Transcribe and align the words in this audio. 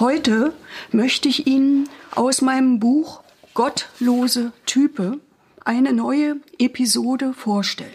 Heute 0.00 0.52
möchte 0.92 1.28
ich 1.28 1.48
Ihnen 1.48 1.88
aus 2.14 2.40
meinem 2.40 2.78
Buch 2.78 3.24
Gottlose 3.54 4.52
Type 4.64 5.18
eine 5.64 5.92
neue 5.92 6.36
Episode 6.56 7.32
vorstellen. 7.32 7.90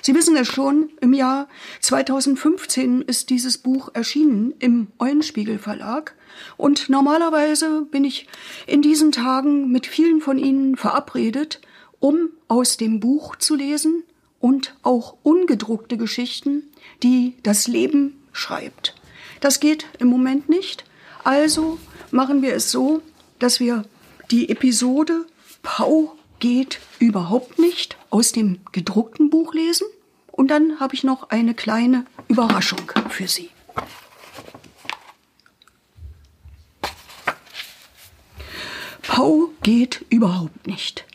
Sie 0.00 0.14
wissen 0.14 0.36
es 0.36 0.46
schon, 0.46 0.90
im 1.00 1.12
Jahr 1.12 1.48
2015 1.80 3.02
ist 3.02 3.30
dieses 3.30 3.58
Buch 3.58 3.88
erschienen 3.94 4.54
im 4.60 4.86
Eulenspiegel 5.00 5.58
Verlag 5.58 6.14
und 6.56 6.88
normalerweise 6.88 7.82
bin 7.90 8.04
ich 8.04 8.28
in 8.68 8.80
diesen 8.80 9.10
Tagen 9.10 9.72
mit 9.72 9.88
vielen 9.88 10.20
von 10.20 10.38
Ihnen 10.38 10.76
verabredet, 10.76 11.60
um 11.98 12.28
aus 12.46 12.76
dem 12.76 13.00
Buch 13.00 13.34
zu 13.34 13.56
lesen 13.56 14.04
und 14.38 14.76
auch 14.84 15.16
ungedruckte 15.24 15.96
Geschichten, 15.96 16.62
die 17.02 17.34
das 17.42 17.66
Leben 17.66 18.22
schreibt. 18.32 18.94
Das 19.40 19.58
geht 19.58 19.86
im 19.98 20.06
Moment 20.06 20.48
nicht, 20.48 20.84
also 21.24 21.78
machen 22.10 22.42
wir 22.42 22.54
es 22.54 22.70
so, 22.70 23.02
dass 23.38 23.60
wir 23.60 23.84
die 24.30 24.48
Episode 24.48 25.26
Pau 25.62 26.14
geht 26.38 26.80
überhaupt 26.98 27.58
nicht 27.58 27.96
aus 28.10 28.32
dem 28.32 28.60
gedruckten 28.72 29.30
Buch 29.30 29.54
lesen 29.54 29.86
und 30.30 30.48
dann 30.48 30.78
habe 30.80 30.94
ich 30.94 31.04
noch 31.04 31.30
eine 31.30 31.54
kleine 31.54 32.04
Überraschung 32.28 32.80
für 33.08 33.28
Sie. 33.28 33.50
Pau 39.02 39.50
geht 39.62 40.04
überhaupt 40.10 40.66
nicht. 40.66 41.06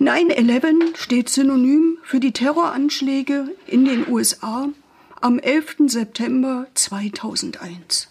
9-11 0.00 0.96
steht 0.96 1.28
synonym 1.28 1.98
für 2.02 2.20
die 2.20 2.32
Terroranschläge 2.32 3.54
in 3.66 3.84
den 3.84 4.08
USA 4.08 4.68
am 5.20 5.38
11. 5.38 5.76
September 5.86 6.66
2001. 6.74 8.08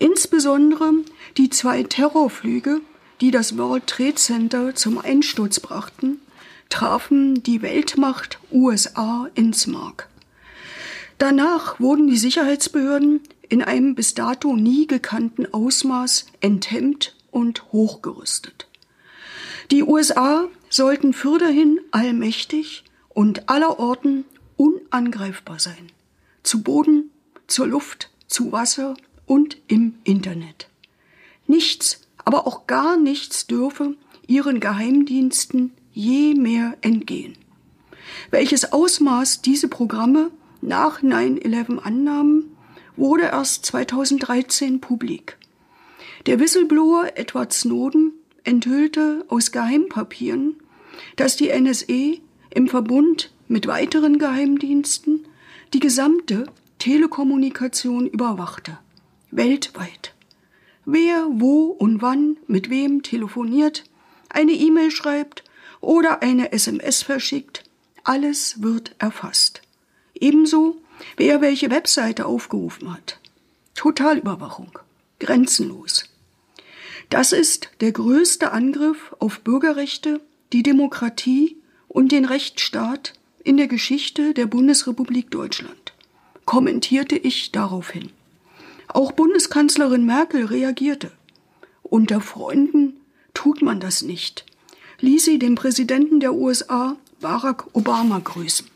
Insbesondere 0.00 0.92
die 1.36 1.50
zwei 1.50 1.82
Terrorflüge, 1.82 2.80
die 3.20 3.30
das 3.30 3.58
World 3.58 3.86
Trade 3.86 4.14
Center 4.14 4.74
zum 4.74 4.98
Einsturz 4.98 5.60
brachten, 5.60 6.22
trafen 6.70 7.42
die 7.42 7.60
Weltmacht 7.60 8.38
USA 8.50 9.28
ins 9.34 9.66
Mark. 9.66 10.08
Danach 11.18 11.80
wurden 11.80 12.06
die 12.06 12.16
Sicherheitsbehörden 12.16 13.20
in 13.50 13.62
einem 13.62 13.94
bis 13.94 14.14
dato 14.14 14.56
nie 14.56 14.86
gekannten 14.86 15.52
Ausmaß 15.52 16.26
enthemmt 16.40 17.14
und 17.30 17.70
hochgerüstet. 17.70 18.68
Die 19.70 19.82
USA 19.82 20.48
sollten 20.70 21.12
fürderhin 21.12 21.78
allmächtig 21.90 22.84
und 23.10 23.50
allerorten 23.50 24.24
unangreifbar 24.56 25.58
sein. 25.58 25.92
Zu 26.42 26.62
Boden, 26.62 27.10
zur 27.48 27.66
Luft, 27.66 28.08
zu 28.28 28.50
Wasser 28.50 28.94
und 29.30 29.58
im 29.68 29.94
Internet. 30.02 30.68
Nichts, 31.46 32.00
aber 32.24 32.48
auch 32.48 32.66
gar 32.66 32.96
nichts 32.96 33.46
dürfe 33.46 33.94
ihren 34.26 34.58
Geheimdiensten 34.58 35.72
je 35.92 36.34
mehr 36.34 36.76
entgehen. 36.80 37.34
Welches 38.32 38.72
Ausmaß 38.72 39.40
diese 39.40 39.68
Programme 39.68 40.32
nach 40.62 41.04
9-11 41.04 41.78
annahmen, 41.78 42.56
wurde 42.96 43.26
erst 43.26 43.66
2013 43.66 44.80
publik. 44.80 45.36
Der 46.26 46.40
Whistleblower 46.40 47.12
Edward 47.14 47.52
Snowden 47.52 48.14
enthüllte 48.42 49.24
aus 49.28 49.52
Geheimpapieren, 49.52 50.56
dass 51.14 51.36
die 51.36 51.50
NSE 51.50 52.18
im 52.52 52.66
Verbund 52.66 53.32
mit 53.46 53.68
weiteren 53.68 54.18
Geheimdiensten 54.18 55.24
die 55.72 55.80
gesamte 55.80 56.46
Telekommunikation 56.80 58.08
überwachte 58.08 58.78
weltweit. 59.30 60.14
Wer, 60.84 61.26
wo 61.30 61.66
und 61.66 62.02
wann 62.02 62.36
mit 62.46 62.70
wem 62.70 63.02
telefoniert, 63.02 63.84
eine 64.28 64.52
E-Mail 64.52 64.90
schreibt 64.90 65.44
oder 65.80 66.22
eine 66.22 66.52
SMS 66.52 67.02
verschickt, 67.02 67.64
alles 68.04 68.62
wird 68.62 68.94
erfasst. 68.98 69.62
Ebenso, 70.14 70.76
wer 71.16 71.40
welche 71.40 71.70
Webseite 71.70 72.26
aufgerufen 72.26 72.92
hat. 72.92 73.18
Totalüberwachung. 73.74 74.78
Grenzenlos. 75.18 76.04
Das 77.10 77.32
ist 77.32 77.70
der 77.80 77.92
größte 77.92 78.52
Angriff 78.52 79.14
auf 79.18 79.40
Bürgerrechte, 79.40 80.20
die 80.52 80.62
Demokratie 80.62 81.56
und 81.88 82.12
den 82.12 82.24
Rechtsstaat 82.24 83.14
in 83.42 83.56
der 83.56 83.68
Geschichte 83.68 84.32
der 84.34 84.46
Bundesrepublik 84.46 85.30
Deutschland, 85.30 85.92
kommentierte 86.44 87.16
ich 87.16 87.52
daraufhin. 87.52 88.10
Auch 88.92 89.12
Bundeskanzlerin 89.12 90.04
Merkel 90.04 90.46
reagierte. 90.46 91.12
Unter 91.82 92.20
Freunden 92.20 93.00
tut 93.34 93.62
man 93.62 93.78
das 93.80 94.02
nicht, 94.02 94.44
ließ 95.00 95.24
sie 95.24 95.38
den 95.38 95.54
Präsidenten 95.54 96.20
der 96.20 96.34
USA 96.34 96.96
Barack 97.20 97.66
Obama 97.74 98.18
grüßen. 98.18 98.66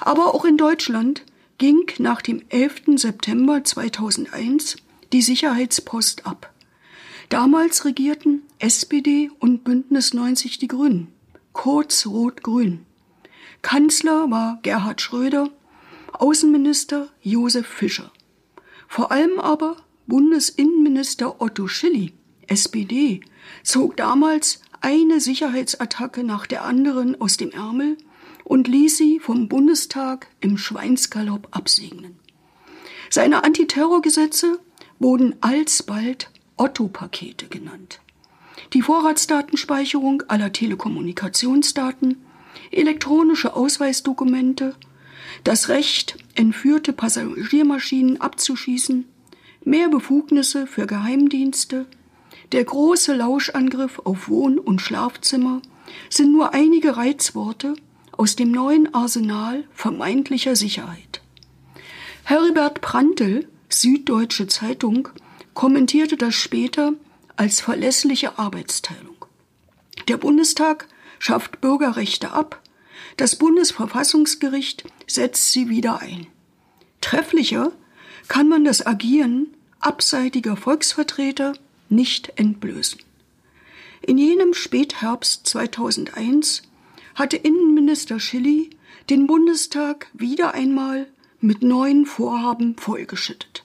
Aber 0.00 0.34
auch 0.34 0.44
in 0.44 0.56
Deutschland 0.56 1.24
ging 1.58 1.86
nach 1.98 2.22
dem 2.22 2.42
11. 2.48 2.82
September 2.96 3.62
2001 3.62 4.76
die 5.12 5.22
Sicherheitspost 5.22 6.26
ab. 6.26 6.52
Damals 7.28 7.84
regierten 7.84 8.42
SPD 8.58 9.30
und 9.38 9.62
Bündnis 9.62 10.14
90 10.14 10.58
die 10.58 10.68
Grünen, 10.68 11.08
kurz 11.52 12.06
Rot-Grün. 12.06 12.84
Kanzler 13.62 14.30
war 14.30 14.58
Gerhard 14.62 15.00
Schröder, 15.00 15.50
Außenminister 16.12 17.08
Josef 17.22 17.66
Fischer. 17.66 18.10
Vor 18.90 19.12
allem 19.12 19.38
aber 19.38 19.76
Bundesinnenminister 20.08 21.40
Otto 21.40 21.68
Schilly, 21.68 22.12
SPD, 22.48 23.20
zog 23.62 23.96
damals 23.96 24.62
eine 24.80 25.20
Sicherheitsattacke 25.20 26.24
nach 26.24 26.44
der 26.44 26.64
anderen 26.64 27.18
aus 27.20 27.36
dem 27.36 27.52
Ärmel 27.52 27.98
und 28.42 28.66
ließ 28.66 28.96
sie 28.96 29.20
vom 29.20 29.46
Bundestag 29.46 30.26
im 30.40 30.58
Schweinsgalopp 30.58 31.46
absegnen. 31.52 32.18
Seine 33.10 33.44
Antiterrorgesetze 33.44 34.58
wurden 34.98 35.36
alsbald 35.40 36.28
Otto-Pakete 36.56 37.46
genannt. 37.46 38.00
Die 38.72 38.82
Vorratsdatenspeicherung 38.82 40.24
aller 40.26 40.52
Telekommunikationsdaten, 40.52 42.16
elektronische 42.72 43.54
Ausweisdokumente 43.54 44.74
das 45.44 45.68
Recht, 45.68 46.16
entführte 46.34 46.92
Passagiermaschinen 46.92 48.20
abzuschießen, 48.20 49.06
mehr 49.64 49.88
Befugnisse 49.88 50.66
für 50.66 50.86
Geheimdienste, 50.86 51.86
der 52.52 52.64
große 52.64 53.14
Lauschangriff 53.14 54.00
auf 54.04 54.28
Wohn- 54.28 54.58
und 54.58 54.80
Schlafzimmer 54.80 55.62
sind 56.08 56.32
nur 56.32 56.52
einige 56.52 56.96
Reizworte 56.96 57.74
aus 58.12 58.36
dem 58.36 58.50
neuen 58.50 58.92
Arsenal 58.94 59.64
vermeintlicher 59.72 60.56
Sicherheit. 60.56 61.20
Herbert 62.24 62.80
Prantl, 62.80 63.48
Süddeutsche 63.68 64.46
Zeitung, 64.46 65.08
kommentierte 65.54 66.16
das 66.16 66.34
später 66.34 66.92
als 67.36 67.60
verlässliche 67.60 68.38
Arbeitsteilung. 68.38 69.24
Der 70.08 70.16
Bundestag 70.16 70.88
schafft 71.18 71.60
Bürgerrechte 71.60 72.32
ab, 72.32 72.60
das 73.16 73.36
Bundesverfassungsgericht 73.36 74.84
setzt 75.06 75.52
sie 75.52 75.68
wieder 75.68 76.00
ein. 76.00 76.26
Trefflicher 77.00 77.72
kann 78.28 78.48
man 78.48 78.64
das 78.64 78.86
Agieren 78.86 79.48
abseitiger 79.80 80.56
Volksvertreter 80.56 81.54
nicht 81.88 82.32
entblößen. 82.36 83.00
In 84.02 84.18
jenem 84.18 84.54
Spätherbst 84.54 85.46
2001 85.46 86.62
hatte 87.14 87.36
Innenminister 87.36 88.20
Schilly 88.20 88.70
den 89.10 89.26
Bundestag 89.26 90.08
wieder 90.12 90.54
einmal 90.54 91.06
mit 91.40 91.62
neuen 91.62 92.06
Vorhaben 92.06 92.76
vollgeschüttet. 92.76 93.64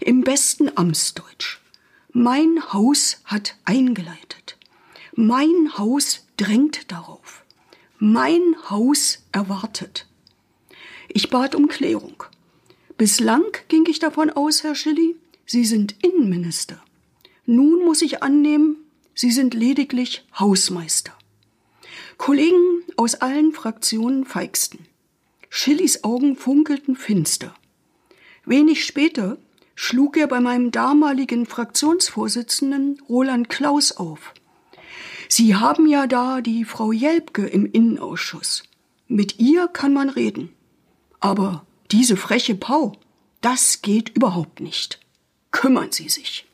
Im 0.00 0.22
besten 0.22 0.76
Amtsdeutsch. 0.76 1.58
Mein 2.12 2.72
Haus 2.72 3.20
hat 3.24 3.56
eingeleitet. 3.64 4.56
Mein 5.14 5.76
Haus 5.76 6.26
drängt 6.36 6.90
darauf. 6.90 7.43
Mein 8.06 8.54
Haus 8.68 9.20
erwartet. 9.32 10.06
Ich 11.08 11.30
bat 11.30 11.54
um 11.54 11.68
Klärung. 11.68 12.22
Bislang 12.98 13.46
ging 13.68 13.86
ich 13.88 13.98
davon 13.98 14.28
aus, 14.28 14.62
Herr 14.62 14.74
Schilly, 14.74 15.16
Sie 15.46 15.64
sind 15.64 16.04
Innenminister. 16.04 16.84
Nun 17.46 17.82
muss 17.82 18.02
ich 18.02 18.22
annehmen, 18.22 18.76
Sie 19.14 19.30
sind 19.30 19.54
lediglich 19.54 20.22
Hausmeister. 20.38 21.14
Kollegen 22.18 22.82
aus 22.98 23.14
allen 23.14 23.52
Fraktionen 23.52 24.26
feixten. 24.26 24.80
Schillys 25.48 26.04
Augen 26.04 26.36
funkelten 26.36 26.96
finster. 26.96 27.54
Wenig 28.44 28.84
später 28.84 29.38
schlug 29.74 30.18
er 30.18 30.26
bei 30.26 30.40
meinem 30.40 30.72
damaligen 30.72 31.46
Fraktionsvorsitzenden 31.46 33.00
Roland 33.08 33.48
Klaus 33.48 33.92
auf. 33.92 34.34
Sie 35.28 35.56
haben 35.56 35.86
ja 35.86 36.06
da 36.06 36.40
die 36.40 36.64
Frau 36.64 36.92
Jelbke 36.92 37.46
im 37.46 37.66
Innenausschuss. 37.70 38.64
Mit 39.08 39.38
ihr 39.38 39.68
kann 39.68 39.92
man 39.92 40.08
reden. 40.08 40.50
Aber 41.20 41.64
diese 41.90 42.16
freche 42.16 42.54
Pau, 42.54 42.92
das 43.40 43.82
geht 43.82 44.10
überhaupt 44.10 44.60
nicht. 44.60 45.00
Kümmern 45.50 45.92
Sie 45.92 46.08
sich. 46.08 46.46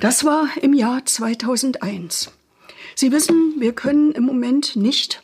Das 0.00 0.24
war 0.24 0.48
im 0.60 0.74
Jahr 0.74 1.04
2001. 1.04 2.30
Sie 2.94 3.12
wissen, 3.12 3.54
wir 3.58 3.72
können 3.72 4.12
im 4.12 4.24
Moment 4.24 4.76
nicht 4.76 5.22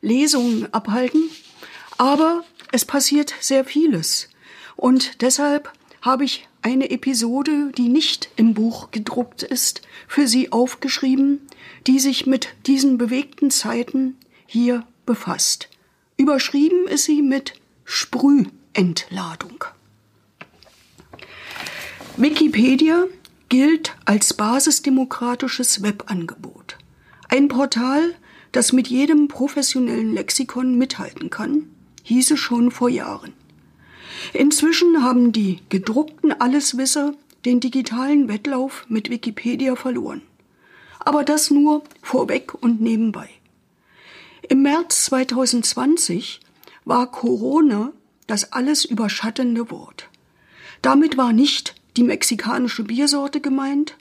Lesungen 0.00 0.72
abhalten, 0.72 1.30
aber 1.98 2.44
es 2.72 2.84
passiert 2.84 3.34
sehr 3.40 3.64
vieles. 3.64 4.28
Und 4.76 5.22
deshalb 5.22 5.72
habe 6.02 6.24
ich 6.24 6.48
eine 6.62 6.90
Episode, 6.90 7.72
die 7.76 7.88
nicht 7.88 8.30
im 8.36 8.54
Buch 8.54 8.90
gedruckt 8.90 9.42
ist, 9.42 9.82
für 10.08 10.26
Sie 10.26 10.52
aufgeschrieben, 10.52 11.40
die 11.86 11.98
sich 11.98 12.26
mit 12.26 12.48
diesen 12.66 12.98
bewegten 12.98 13.50
Zeiten 13.50 14.16
hier 14.46 14.86
befasst. 15.04 15.68
Überschrieben 16.16 16.86
ist 16.86 17.04
sie 17.04 17.22
mit 17.22 17.54
Sprühentladung. 17.84 19.64
Wikipedia 22.16 23.06
gilt 23.48 23.96
als 24.04 24.34
basisdemokratisches 24.34 25.82
Webangebot. 25.82 26.78
Ein 27.28 27.48
Portal, 27.48 28.14
das 28.52 28.72
mit 28.72 28.88
jedem 28.88 29.28
professionellen 29.28 30.12
Lexikon 30.14 30.76
mithalten 30.76 31.30
kann, 31.30 31.68
hieße 32.02 32.36
schon 32.36 32.70
vor 32.70 32.88
Jahren. 32.88 33.32
Inzwischen 34.32 35.02
haben 35.02 35.32
die 35.32 35.60
gedruckten 35.68 36.32
Alleswisser 36.32 37.14
den 37.44 37.60
digitalen 37.60 38.28
Wettlauf 38.28 38.86
mit 38.88 39.10
Wikipedia 39.10 39.76
verloren. 39.76 40.22
Aber 41.00 41.24
das 41.24 41.50
nur 41.50 41.82
vorweg 42.02 42.54
und 42.54 42.80
nebenbei. 42.80 43.28
Im 44.48 44.62
März 44.62 45.04
2020 45.06 46.40
war 46.84 47.10
Corona 47.10 47.92
das 48.26 48.52
alles 48.52 48.84
überschattende 48.84 49.70
Wort. 49.70 50.08
Damit 50.80 51.16
war 51.16 51.32
nicht 51.32 51.74
die 51.96 52.02
mexikanische 52.02 52.84
Biersorte 52.84 53.40
gemeint, 53.40 53.96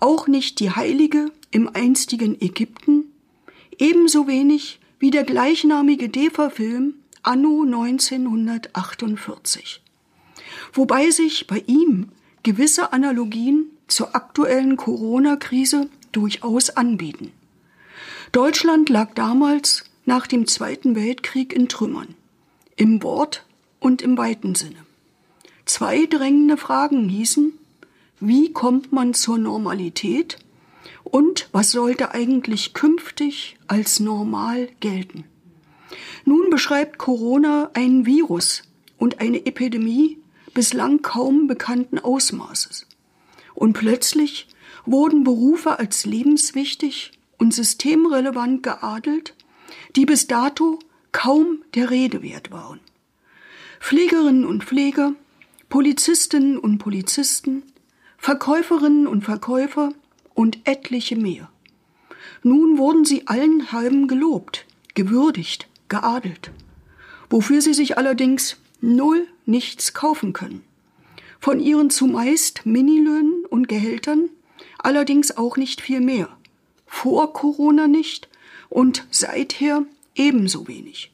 auch 0.00 0.26
nicht 0.28 0.60
die 0.60 0.70
heilige 0.70 1.30
im 1.50 1.68
einstigen 1.68 2.40
Ägypten, 2.40 3.04
ebenso 3.78 4.26
wenig 4.26 4.80
wie 4.98 5.10
der 5.10 5.24
gleichnamige 5.24 6.08
Defa-Film 6.08 6.94
anno 7.26 7.62
1948. 7.62 9.82
Wobei 10.72 11.10
sich 11.10 11.46
bei 11.46 11.62
ihm 11.66 12.10
gewisse 12.42 12.92
Analogien 12.92 13.70
zur 13.88 14.14
aktuellen 14.14 14.76
Corona-Krise 14.76 15.88
durchaus 16.12 16.70
anbieten. 16.70 17.32
Deutschland 18.32 18.88
lag 18.88 19.14
damals 19.14 19.84
nach 20.04 20.26
dem 20.26 20.46
Zweiten 20.46 20.96
Weltkrieg 20.96 21.52
in 21.52 21.68
Trümmern, 21.68 22.14
im 22.76 23.02
Wort 23.02 23.46
und 23.80 24.02
im 24.02 24.18
weiten 24.18 24.54
Sinne. 24.54 24.84
Zwei 25.64 26.06
drängende 26.06 26.56
Fragen 26.56 27.08
hießen, 27.08 27.52
wie 28.20 28.52
kommt 28.52 28.92
man 28.92 29.14
zur 29.14 29.38
Normalität 29.38 30.38
und 31.04 31.48
was 31.52 31.70
sollte 31.70 32.12
eigentlich 32.12 32.74
künftig 32.74 33.56
als 33.66 34.00
normal 34.00 34.68
gelten? 34.80 35.24
Nun 36.24 36.50
beschreibt 36.50 36.98
Corona 36.98 37.70
ein 37.74 38.06
Virus 38.06 38.62
und 38.98 39.20
eine 39.20 39.44
Epidemie 39.46 40.18
bislang 40.54 41.02
kaum 41.02 41.46
bekannten 41.46 41.98
Ausmaßes. 41.98 42.86
Und 43.54 43.74
plötzlich 43.74 44.48
wurden 44.86 45.24
Berufe 45.24 45.78
als 45.78 46.04
lebenswichtig 46.06 47.12
und 47.38 47.52
systemrelevant 47.52 48.62
geadelt, 48.62 49.34
die 49.96 50.06
bis 50.06 50.26
dato 50.26 50.78
kaum 51.12 51.62
der 51.74 51.90
Rede 51.90 52.22
wert 52.22 52.50
waren. 52.50 52.80
Pflegerinnen 53.80 54.44
und 54.44 54.64
Pfleger, 54.64 55.12
Polizistinnen 55.68 56.58
und 56.58 56.78
Polizisten, 56.78 57.62
Verkäuferinnen 58.16 59.06
und 59.06 59.22
Verkäufer 59.24 59.92
und 60.34 60.58
etliche 60.64 61.16
mehr. 61.16 61.50
Nun 62.42 62.78
wurden 62.78 63.04
sie 63.04 63.26
allen 63.26 63.72
halben 63.72 64.08
gelobt, 64.08 64.66
gewürdigt, 64.94 65.68
geadelt, 65.88 66.50
wofür 67.30 67.60
sie 67.60 67.74
sich 67.74 67.98
allerdings 67.98 68.56
null 68.80 69.26
nichts 69.46 69.94
kaufen 69.94 70.32
können. 70.32 70.62
Von 71.40 71.60
ihren 71.60 71.90
zumeist 71.90 72.64
Minilöhnen 72.64 73.44
und 73.48 73.68
Gehältern 73.68 74.30
allerdings 74.78 75.36
auch 75.36 75.56
nicht 75.56 75.80
viel 75.80 76.00
mehr. 76.00 76.28
Vor 76.86 77.32
Corona 77.32 77.86
nicht 77.86 78.28
und 78.68 79.06
seither 79.10 79.84
ebenso 80.14 80.68
wenig. 80.68 81.10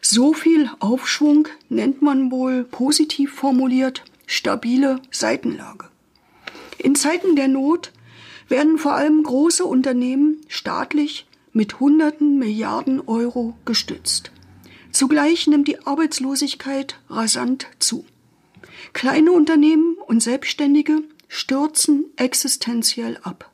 So 0.00 0.32
viel 0.32 0.70
Aufschwung 0.80 1.48
nennt 1.68 2.02
man 2.02 2.30
wohl 2.30 2.64
positiv 2.64 3.32
formuliert 3.32 4.04
stabile 4.26 5.00
Seitenlage. 5.10 5.88
In 6.78 6.94
Zeiten 6.94 7.34
der 7.34 7.48
Not 7.48 7.92
werden 8.48 8.78
vor 8.78 8.94
allem 8.94 9.22
große 9.22 9.64
Unternehmen 9.64 10.40
staatlich 10.48 11.26
mit 11.52 11.80
hunderten 11.80 12.38
Milliarden 12.38 13.00
Euro 13.06 13.56
gestützt. 13.64 14.32
Zugleich 14.92 15.46
nimmt 15.46 15.68
die 15.68 15.86
Arbeitslosigkeit 15.86 16.98
rasant 17.08 17.66
zu. 17.78 18.04
Kleine 18.92 19.32
Unternehmen 19.32 19.96
und 20.06 20.22
Selbstständige 20.22 21.02
stürzen 21.28 22.06
existenziell 22.16 23.18
ab. 23.22 23.50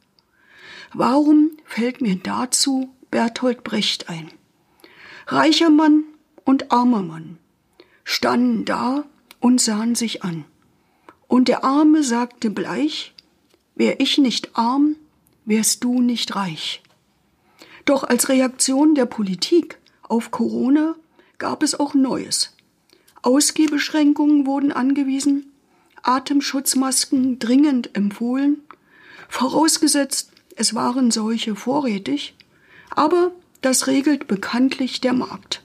Warum 0.92 1.50
fällt 1.64 2.00
mir 2.00 2.16
dazu 2.16 2.90
Bertolt 3.10 3.64
Brecht 3.64 4.08
ein? 4.08 4.30
Reicher 5.26 5.70
Mann 5.70 6.04
und 6.44 6.70
armer 6.70 7.02
Mann 7.02 7.38
standen 8.04 8.64
da 8.64 9.04
und 9.40 9.60
sahen 9.60 9.94
sich 9.94 10.22
an. 10.22 10.44
Und 11.26 11.48
der 11.48 11.64
Arme 11.64 12.02
sagte 12.02 12.50
bleich, 12.50 13.12
wär 13.74 13.98
ich 14.00 14.18
nicht 14.18 14.56
arm, 14.56 14.96
wärst 15.44 15.82
du 15.82 16.00
nicht 16.00 16.36
reich. 16.36 16.82
Doch 17.84 18.04
als 18.04 18.28
Reaktion 18.28 18.94
der 18.94 19.06
Politik 19.06 19.78
auf 20.02 20.30
Corona 20.30 20.94
gab 21.38 21.62
es 21.62 21.78
auch 21.78 21.94
Neues. 21.94 22.54
Ausgehbeschränkungen 23.22 24.46
wurden 24.46 24.72
angewiesen, 24.72 25.52
Atemschutzmasken 26.02 27.38
dringend 27.38 27.96
empfohlen, 27.96 28.62
vorausgesetzt, 29.28 30.30
es 30.56 30.74
waren 30.74 31.10
solche 31.10 31.56
vorrätig, 31.56 32.34
aber 32.90 33.32
das 33.60 33.86
regelt 33.86 34.26
bekanntlich 34.26 35.00
der 35.00 35.14
Markt 35.14 35.64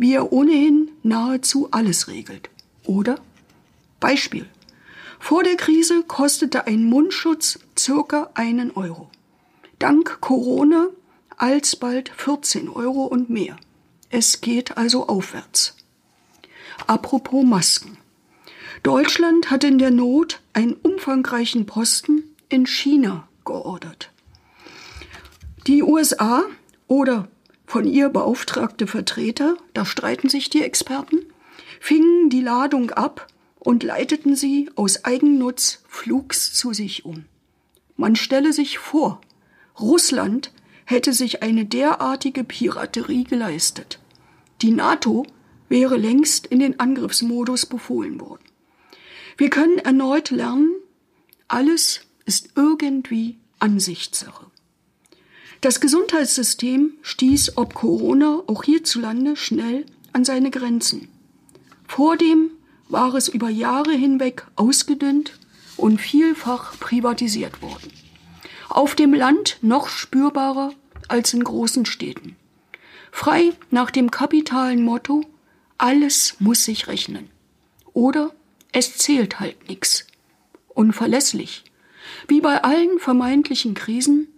wie 0.00 0.14
er 0.14 0.32
ohnehin 0.32 0.90
nahezu 1.02 1.68
alles 1.72 2.08
regelt. 2.08 2.48
Oder? 2.86 3.16
Beispiel. 4.00 4.48
Vor 5.18 5.42
der 5.42 5.56
Krise 5.56 6.02
kostete 6.04 6.66
ein 6.66 6.84
Mundschutz 6.84 7.58
circa 7.78 8.30
einen 8.32 8.70
Euro. 8.70 9.10
Dank 9.78 10.22
Corona 10.22 10.86
alsbald 11.40 12.10
14 12.10 12.68
Euro 12.68 13.04
und 13.04 13.30
mehr. 13.30 13.56
Es 14.10 14.40
geht 14.40 14.76
also 14.76 15.08
aufwärts. 15.08 15.76
Apropos 16.86 17.44
Masken. 17.44 17.96
Deutschland 18.82 19.50
hat 19.50 19.64
in 19.64 19.78
der 19.78 19.90
Not 19.90 20.40
einen 20.52 20.74
umfangreichen 20.74 21.66
Posten 21.66 22.24
in 22.48 22.66
China 22.66 23.28
geordert. 23.44 24.10
Die 25.66 25.82
USA 25.82 26.44
oder 26.86 27.28
von 27.66 27.86
ihr 27.86 28.08
beauftragte 28.08 28.86
Vertreter, 28.86 29.56
da 29.72 29.84
streiten 29.84 30.28
sich 30.28 30.50
die 30.50 30.62
Experten, 30.62 31.20
fingen 31.78 32.28
die 32.28 32.40
Ladung 32.40 32.90
ab 32.90 33.28
und 33.58 33.82
leiteten 33.82 34.36
sie 34.36 34.70
aus 34.74 35.04
Eigennutz 35.04 35.82
flugs 35.88 36.52
zu 36.52 36.72
sich 36.72 37.04
um. 37.04 37.24
Man 37.96 38.16
stelle 38.16 38.52
sich 38.52 38.78
vor, 38.78 39.20
Russland 39.78 40.52
hätte 40.90 41.12
sich 41.12 41.42
eine 41.42 41.64
derartige 41.64 42.44
Piraterie 42.44 43.24
geleistet. 43.24 44.00
Die 44.60 44.72
NATO 44.72 45.24
wäre 45.68 45.96
längst 45.96 46.46
in 46.46 46.58
den 46.58 46.80
Angriffsmodus 46.80 47.66
befohlen 47.66 48.20
worden. 48.20 48.44
Wir 49.36 49.50
können 49.50 49.78
erneut 49.78 50.30
lernen, 50.30 50.74
alles 51.48 52.00
ist 52.26 52.50
irgendwie 52.56 53.38
Ansichtssache. 53.58 54.46
Das 55.60 55.80
Gesundheitssystem 55.80 56.92
stieß 57.02 57.56
ob 57.56 57.74
Corona 57.74 58.42
auch 58.46 58.64
hierzulande 58.64 59.36
schnell 59.36 59.86
an 60.12 60.24
seine 60.24 60.50
Grenzen. 60.50 61.08
Vordem 61.86 62.50
war 62.88 63.14
es 63.14 63.28
über 63.28 63.48
Jahre 63.48 63.92
hinweg 63.92 64.46
ausgedünnt 64.56 65.38
und 65.76 66.00
vielfach 66.00 66.78
privatisiert 66.80 67.62
worden. 67.62 67.99
Auf 68.70 68.94
dem 68.94 69.12
Land 69.12 69.58
noch 69.62 69.88
spürbarer 69.88 70.72
als 71.08 71.34
in 71.34 71.42
großen 71.42 71.86
Städten. 71.86 72.36
Frei 73.10 73.52
nach 73.70 73.90
dem 73.90 74.12
kapitalen 74.12 74.84
Motto, 74.84 75.24
alles 75.76 76.36
muss 76.38 76.64
sich 76.64 76.86
rechnen. 76.86 77.30
Oder 77.92 78.32
es 78.70 78.96
zählt 78.96 79.40
halt 79.40 79.68
nix. 79.68 80.06
Unverlässlich. 80.68 81.64
Wie 82.28 82.40
bei 82.40 82.62
allen 82.62 83.00
vermeintlichen 83.00 83.74
Krisen 83.74 84.28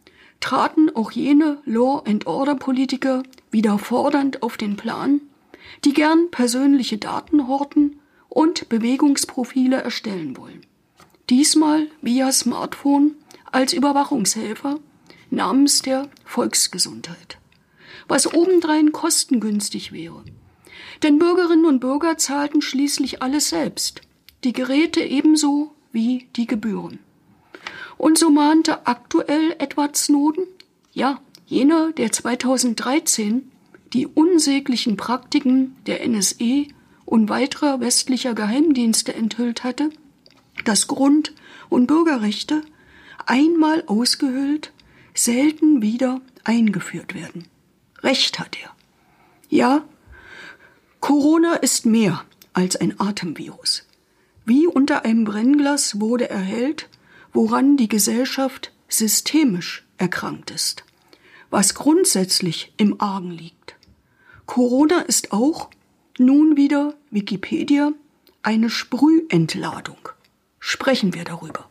traten 0.41 0.89
auch 0.97 1.11
jene 1.11 1.59
Law-and-Order-Politiker 1.67 3.25
wieder 3.51 3.79
fordernd 3.79 4.43
auf 4.43 4.57
den 4.57 4.79
Plan, 4.79 5.21
die 5.85 5.93
gern 5.93 6.31
persönliche 6.31 6.97
Daten 6.97 7.49
horten 7.49 8.01
und 8.31 8.71
Bewegungsprofile 8.71 9.83
erstellen 9.83 10.39
wollen. 10.39 10.65
Diesmal 11.29 11.89
via 12.01 12.33
Smartphone 12.33 13.15
als 13.53 13.73
Überwachungshelfer 13.73 14.81
namens 15.31 15.83
der 15.83 16.09
Volksgesundheit, 16.25 17.39
was 18.09 18.33
obendrein 18.33 18.93
kostengünstig 18.93 19.93
wäre. 19.93 20.25
Denn 21.03 21.19
Bürgerinnen 21.19 21.67
und 21.67 21.81
Bürger 21.81 22.19
zahlten 22.19 22.63
schließlich 22.63 23.23
alles 23.23 23.49
selbst, 23.49 24.03
die 24.45 24.53
Geräte 24.53 25.01
ebenso 25.01 25.73
wie 25.93 26.29
die 26.37 26.47
Gebühren. 26.47 26.99
Und 27.99 28.19
so 28.19 28.31
mahnte 28.31 28.87
aktuell 28.87 29.55
Edward 29.59 29.97
Snowden, 29.97 30.45
ja, 30.93 31.21
jener, 31.47 31.93
der 31.93 32.11
2013 32.11 33.51
die 33.93 34.07
unsäglichen 34.07 34.97
Praktiken 34.97 35.77
der 35.87 36.07
NSE 36.09 36.67
und 37.05 37.29
weiterer 37.29 37.81
westlicher 37.81 38.35
Geheimdienste 38.35 39.15
enthüllt 39.15 39.65
hatte, 39.65 39.91
dass 40.65 40.89
Grund- 40.89 41.35
und 41.69 41.87
Bürgerrechte 41.87 42.63
einmal 43.27 43.85
ausgehöhlt, 43.87 44.73
selten 45.15 45.83
wieder 45.83 46.21
eingeführt 46.45 47.15
werden. 47.15 47.47
Recht 48.03 48.39
hat 48.39 48.57
er. 48.63 48.71
Ja, 49.49 49.85
Corona 51.01 51.55
ist 51.55 51.85
mehr 51.85 52.25
als 52.53 52.77
ein 52.77 52.99
Atemvirus. 52.99 53.87
Wie 54.45 54.67
unter 54.67 55.05
einem 55.05 55.25
Brennglas 55.25 56.01
wurde 56.01 56.29
erhellt, 56.29 56.89
woran 57.33 57.77
die 57.77 57.89
Gesellschaft 57.89 58.73
systemisch 58.89 59.85
erkrankt 59.99 60.51
ist, 60.51 60.85
was 61.51 61.75
grundsätzlich 61.75 62.73
im 62.77 63.01
Argen 63.01 63.31
liegt. 63.31 63.77
Corona 64.47 65.01
ist 65.01 65.33
auch, 65.33 65.71
nun 66.19 66.57
wieder 66.57 66.95
Wikipedia, 67.11 67.93
eine 68.43 68.69
Sprühentladung. 68.69 70.09
Sprechen 70.59 71.15
wir 71.15 71.25
darüber. 71.25 71.69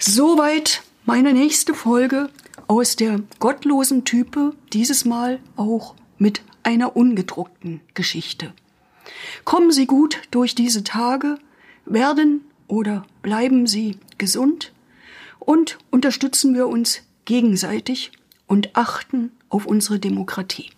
Soweit 0.00 0.84
meine 1.06 1.32
nächste 1.32 1.74
Folge 1.74 2.30
aus 2.68 2.94
der 2.94 3.20
gottlosen 3.40 4.04
Type, 4.04 4.54
dieses 4.72 5.04
Mal 5.04 5.40
auch 5.56 5.96
mit 6.18 6.42
einer 6.62 6.96
ungedruckten 6.96 7.80
Geschichte. 7.94 8.52
Kommen 9.44 9.72
Sie 9.72 9.86
gut 9.86 10.20
durch 10.30 10.54
diese 10.54 10.84
Tage, 10.84 11.38
werden 11.84 12.44
oder 12.68 13.06
bleiben 13.22 13.66
Sie 13.66 13.96
gesund 14.18 14.72
und 15.40 15.78
unterstützen 15.90 16.54
wir 16.54 16.68
uns 16.68 17.02
gegenseitig 17.24 18.12
und 18.46 18.76
achten 18.76 19.32
auf 19.48 19.66
unsere 19.66 19.98
Demokratie. 19.98 20.70